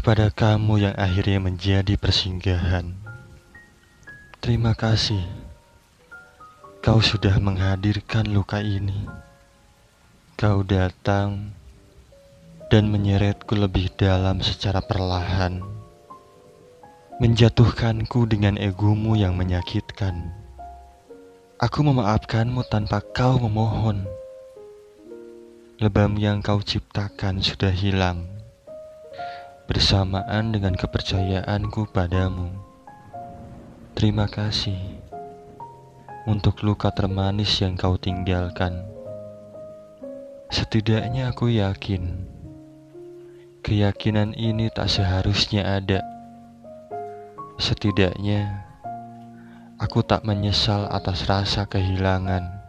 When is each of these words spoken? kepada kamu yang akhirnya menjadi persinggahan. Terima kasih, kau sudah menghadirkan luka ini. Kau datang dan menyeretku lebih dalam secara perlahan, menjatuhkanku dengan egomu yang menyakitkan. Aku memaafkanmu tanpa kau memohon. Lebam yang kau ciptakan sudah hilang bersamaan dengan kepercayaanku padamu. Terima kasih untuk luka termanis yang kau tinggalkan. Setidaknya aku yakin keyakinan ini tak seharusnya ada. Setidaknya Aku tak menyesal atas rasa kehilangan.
kepada 0.00 0.32
kamu 0.32 0.80
yang 0.88 0.96
akhirnya 0.96 1.44
menjadi 1.44 2.00
persinggahan. 2.00 2.96
Terima 4.40 4.72
kasih, 4.72 5.20
kau 6.80 7.04
sudah 7.04 7.36
menghadirkan 7.36 8.24
luka 8.32 8.64
ini. 8.64 8.96
Kau 10.40 10.64
datang 10.64 11.52
dan 12.72 12.88
menyeretku 12.88 13.52
lebih 13.52 13.92
dalam 13.92 14.40
secara 14.40 14.80
perlahan, 14.80 15.60
menjatuhkanku 17.20 18.24
dengan 18.24 18.56
egomu 18.56 19.20
yang 19.20 19.36
menyakitkan. 19.36 20.32
Aku 21.60 21.84
memaafkanmu 21.84 22.64
tanpa 22.72 23.04
kau 23.04 23.36
memohon. 23.36 24.08
Lebam 25.76 26.16
yang 26.16 26.40
kau 26.40 26.64
ciptakan 26.64 27.44
sudah 27.44 27.68
hilang 27.68 28.39
bersamaan 29.70 30.50
dengan 30.50 30.74
kepercayaanku 30.74 31.94
padamu. 31.94 32.50
Terima 33.94 34.26
kasih 34.26 34.98
untuk 36.26 36.66
luka 36.66 36.90
termanis 36.90 37.54
yang 37.62 37.78
kau 37.78 37.94
tinggalkan. 37.94 38.82
Setidaknya 40.50 41.30
aku 41.30 41.54
yakin 41.54 42.26
keyakinan 43.62 44.34
ini 44.34 44.66
tak 44.74 44.90
seharusnya 44.90 45.62
ada. 45.78 46.02
Setidaknya 47.54 48.66
Aku 49.80 50.04
tak 50.04 50.28
menyesal 50.28 50.92
atas 50.92 51.24
rasa 51.24 51.64
kehilangan. 51.64 52.59